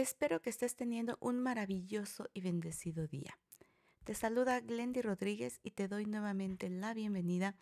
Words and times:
Espero 0.00 0.40
que 0.40 0.48
estés 0.48 0.76
teniendo 0.76 1.18
un 1.20 1.40
maravilloso 1.40 2.30
y 2.32 2.40
bendecido 2.40 3.06
día. 3.06 3.38
Te 4.04 4.14
saluda 4.14 4.58
Glendy 4.60 5.02
Rodríguez 5.02 5.60
y 5.62 5.72
te 5.72 5.88
doy 5.88 6.06
nuevamente 6.06 6.70
la 6.70 6.94
bienvenida 6.94 7.54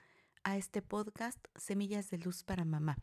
a 0.45 0.56
este 0.56 0.80
podcast 0.80 1.45
Semillas 1.56 2.11
de 2.11 2.19
Luz 2.19 2.45
para 2.45 2.64
Mamá, 2.64 2.96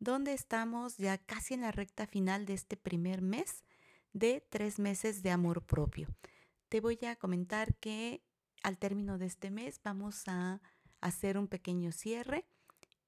donde 0.00 0.34
estamos 0.34 0.98
ya 0.98 1.16
casi 1.16 1.54
en 1.54 1.62
la 1.62 1.72
recta 1.72 2.06
final 2.06 2.44
de 2.44 2.52
este 2.52 2.76
primer 2.76 3.22
mes 3.22 3.64
de 4.12 4.46
tres 4.50 4.78
meses 4.78 5.22
de 5.22 5.30
amor 5.30 5.64
propio. 5.64 6.08
Te 6.68 6.82
voy 6.82 6.98
a 7.06 7.16
comentar 7.16 7.74
que 7.76 8.22
al 8.62 8.76
término 8.76 9.16
de 9.16 9.24
este 9.24 9.50
mes 9.50 9.80
vamos 9.82 10.24
a 10.26 10.60
hacer 11.00 11.38
un 11.38 11.48
pequeño 11.48 11.90
cierre 11.90 12.44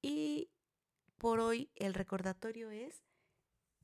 y 0.00 0.48
por 1.18 1.38
hoy 1.38 1.70
el 1.74 1.92
recordatorio 1.92 2.70
es 2.70 3.02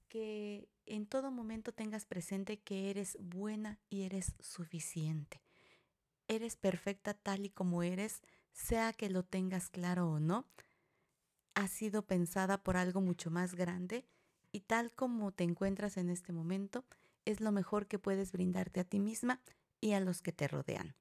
que 0.09 0.69
en 0.87 1.07
todo 1.07 1.31
momento 1.31 1.73
tengas 1.73 2.07
presente 2.07 2.59
que 2.59 2.91
eres 2.91 3.17
buena 3.21 3.79
y 3.91 4.03
eres 4.03 4.35
suficiente. 4.41 5.43
Eres 6.29 6.57
perfecta 6.57 7.15
tal 7.15 7.47
y 7.47 7.51
como 7.51 7.83
eres, 7.83 8.23
sea 8.53 8.93
que 8.93 9.11
lo 9.11 9.23
tengas 9.25 9.69
claro 9.69 10.09
o 10.11 10.21
no. 10.21 10.47
Ha 11.55 11.69
sido 11.69 12.03
pensada 12.07 12.63
por 12.63 12.77
algo 12.77 13.01
mucho 13.01 13.31
más 13.31 13.55
grande 13.55 14.07
y 14.53 14.61
tal 14.61 14.93
como 14.93 15.33
te 15.33 15.45
encuentras 15.45 15.97
en 15.97 16.11
este 16.11 16.33
momento, 16.33 16.85
es 17.25 17.41
lo 17.41 17.53
mejor 17.53 17.87
que 17.87 17.99
puedes 17.99 18.33
brindarte 18.33 18.81
a 18.81 18.85
ti 18.85 19.01
misma 19.01 19.41
y 19.81 19.93
a 19.93 20.01
los 20.01 20.23
que 20.23 20.33
te 20.33 20.49
rodean. 20.49 20.95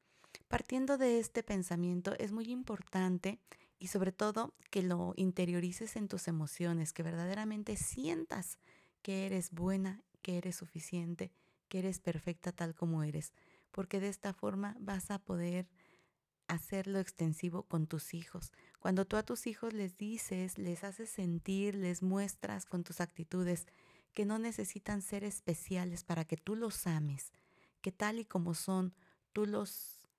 Partiendo 0.47 0.97
de 0.97 1.19
este 1.19 1.43
pensamiento, 1.43 2.13
es 2.19 2.31
muy 2.31 2.51
importante 2.51 3.39
y 3.79 3.87
sobre 3.87 4.11
todo 4.11 4.53
que 4.69 4.83
lo 4.83 5.13
interiorices 5.15 5.95
en 5.95 6.07
tus 6.07 6.27
emociones, 6.27 6.93
que 6.93 7.03
verdaderamente 7.03 7.75
sientas 7.77 8.57
que 9.05 9.27
eres 9.27 9.51
buena, 9.51 10.03
que 10.23 10.39
eres 10.39 10.55
suficiente, 10.55 11.31
que 11.67 11.77
eres 11.77 11.99
perfecta 11.99 12.51
tal 12.51 12.73
como 12.73 13.03
eres, 13.03 13.33
porque 13.69 13.99
de 13.99 14.07
esta 14.07 14.33
forma 14.33 14.75
vas 14.79 15.11
a 15.11 15.19
poder 15.19 15.69
hacerlo 16.47 16.97
extensivo 16.97 17.61
con 17.67 17.85
tus 17.85 18.15
hijos. 18.15 18.51
Cuando 18.79 19.05
tú 19.05 19.15
a 19.15 19.21
tus 19.21 19.45
hijos 19.45 19.73
les 19.73 19.95
dices, 19.95 20.57
les 20.57 20.83
haces 20.83 21.11
sentir, 21.11 21.75
les 21.75 22.01
muestras 22.01 22.65
con 22.65 22.83
tus 22.83 22.99
actitudes 22.99 23.67
que 24.15 24.25
no 24.25 24.39
necesitan 24.39 25.03
ser 25.03 25.23
especiales 25.23 26.03
para 26.03 26.25
que 26.25 26.37
tú 26.37 26.55
los 26.55 26.87
ames, 26.87 27.31
que 27.81 27.91
tal 27.91 28.17
y 28.17 28.25
como 28.25 28.55
son, 28.55 28.95
tú 29.33 29.45
los 29.45 30.09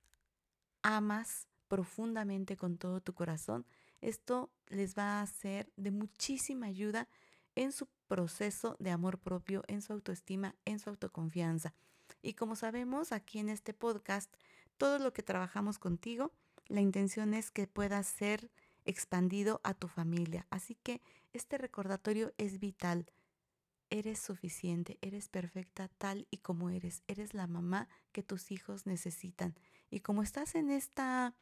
amas 0.82 1.48
profundamente 1.66 2.56
con 2.56 2.78
todo 2.78 3.00
tu 3.00 3.14
corazón, 3.14 3.66
esto 4.00 4.52
les 4.68 4.96
va 4.96 5.22
a 5.22 5.26
ser 5.26 5.72
de 5.74 5.90
muchísima 5.90 6.66
ayuda 6.66 7.08
en 7.56 7.72
su 7.72 7.88
proceso 8.06 8.76
de 8.78 8.90
amor 8.90 9.18
propio, 9.18 9.64
en 9.66 9.82
su 9.82 9.92
autoestima, 9.92 10.54
en 10.64 10.78
su 10.78 10.90
autoconfianza. 10.90 11.74
Y 12.22 12.34
como 12.34 12.54
sabemos 12.54 13.10
aquí 13.10 13.40
en 13.40 13.48
este 13.48 13.74
podcast, 13.74 14.32
todo 14.76 14.98
lo 14.98 15.12
que 15.12 15.22
trabajamos 15.22 15.78
contigo, 15.78 16.32
la 16.68 16.80
intención 16.80 17.34
es 17.34 17.50
que 17.50 17.66
pueda 17.66 18.02
ser 18.02 18.50
expandido 18.84 19.60
a 19.64 19.74
tu 19.74 19.88
familia. 19.88 20.46
Así 20.50 20.76
que 20.76 21.00
este 21.32 21.58
recordatorio 21.58 22.32
es 22.38 22.60
vital. 22.60 23.06
Eres 23.88 24.18
suficiente, 24.18 24.98
eres 25.00 25.28
perfecta 25.28 25.88
tal 25.98 26.26
y 26.30 26.38
como 26.38 26.70
eres. 26.70 27.02
Eres 27.06 27.34
la 27.34 27.46
mamá 27.46 27.88
que 28.12 28.22
tus 28.22 28.50
hijos 28.50 28.86
necesitan. 28.86 29.54
Y 29.90 30.00
como 30.00 30.22
estás 30.22 30.54
en 30.54 30.70
esta 30.70 31.34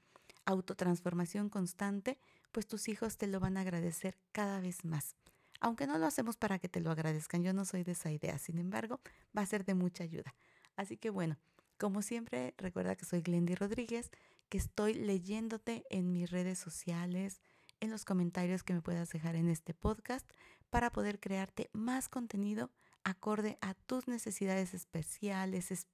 autotransformación 0.44 1.48
constante, 1.48 2.18
pues 2.52 2.66
tus 2.66 2.88
hijos 2.88 3.16
te 3.16 3.26
lo 3.26 3.40
van 3.40 3.56
a 3.56 3.62
agradecer 3.62 4.18
cada 4.32 4.60
vez 4.60 4.84
más. 4.84 5.16
Aunque 5.64 5.86
no 5.86 5.96
lo 5.96 6.04
hacemos 6.04 6.36
para 6.36 6.58
que 6.58 6.68
te 6.68 6.80
lo 6.80 6.90
agradezcan, 6.90 7.42
yo 7.42 7.54
no 7.54 7.64
soy 7.64 7.84
de 7.84 7.92
esa 7.92 8.10
idea, 8.10 8.36
sin 8.36 8.58
embargo, 8.58 9.00
va 9.34 9.40
a 9.40 9.46
ser 9.46 9.64
de 9.64 9.72
mucha 9.72 10.04
ayuda. 10.04 10.34
Así 10.76 10.98
que 10.98 11.08
bueno, 11.08 11.38
como 11.78 12.02
siempre, 12.02 12.52
recuerda 12.58 12.96
que 12.96 13.06
soy 13.06 13.22
Glendy 13.22 13.54
Rodríguez, 13.54 14.10
que 14.50 14.58
estoy 14.58 14.92
leyéndote 14.92 15.86
en 15.88 16.12
mis 16.12 16.30
redes 16.30 16.58
sociales, 16.58 17.40
en 17.80 17.90
los 17.90 18.04
comentarios 18.04 18.62
que 18.62 18.74
me 18.74 18.82
puedas 18.82 19.08
dejar 19.08 19.36
en 19.36 19.48
este 19.48 19.72
podcast 19.72 20.30
para 20.68 20.92
poder 20.92 21.18
crearte 21.18 21.70
más 21.72 22.10
contenido 22.10 22.70
acorde 23.02 23.56
a 23.62 23.72
tus 23.72 24.06
necesidades 24.06 24.74
especiales. 24.74 25.86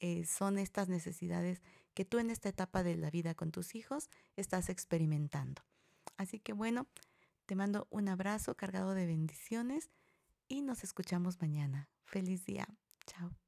Eh, 0.00 0.24
son 0.24 0.58
estas 0.58 0.88
necesidades 0.88 1.62
que 1.94 2.04
tú 2.04 2.18
en 2.18 2.30
esta 2.30 2.48
etapa 2.48 2.82
de 2.82 2.96
la 2.96 3.12
vida 3.12 3.36
con 3.36 3.52
tus 3.52 3.76
hijos 3.76 4.10
estás 4.34 4.70
experimentando. 4.70 5.62
Así 6.16 6.40
que 6.40 6.52
bueno, 6.52 6.88
te 7.46 7.56
mando 7.56 7.86
un 7.90 8.08
abrazo 8.08 8.56
cargado 8.56 8.94
de 8.94 9.06
bendiciones 9.06 9.90
y 10.48 10.62
nos 10.62 10.84
escuchamos 10.84 11.40
mañana. 11.40 11.88
Feliz 12.04 12.44
día. 12.44 12.66
Chao. 13.06 13.43